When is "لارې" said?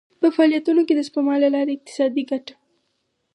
1.55-1.73